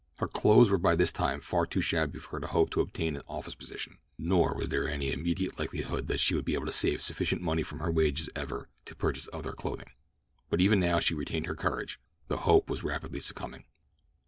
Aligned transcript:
Her 0.15 0.27
clothes 0.27 0.71
were 0.71 0.79
by 0.79 0.95
this 0.95 1.11
time 1.11 1.41
far 1.41 1.67
too 1.67 1.79
shabby 1.79 2.17
for 2.17 2.31
her 2.31 2.39
to 2.39 2.47
hope 2.47 2.71
to 2.71 2.81
obtain 2.81 3.15
an 3.15 3.21
office 3.27 3.53
position; 3.53 3.99
nor 4.17 4.55
was 4.55 4.69
there 4.69 4.89
any 4.89 5.11
immediate 5.11 5.59
likelihood 5.59 6.07
that 6.07 6.19
she 6.19 6.33
would 6.33 6.43
be 6.43 6.55
able 6.55 6.65
to 6.65 6.71
save 6.71 7.03
sufficient 7.03 7.39
money 7.43 7.61
from 7.61 7.81
her 7.81 7.91
wages 7.91 8.27
ever 8.35 8.67
to 8.85 8.95
purchase 8.95 9.29
other 9.31 9.53
clothing. 9.53 9.91
But 10.49 10.59
even 10.59 10.79
now 10.79 10.99
she 11.01 11.13
retained 11.13 11.45
her 11.45 11.53
courage, 11.53 11.99
though 12.29 12.37
hope 12.37 12.67
was 12.67 12.83
rapidly 12.83 13.19
succumbing. 13.19 13.65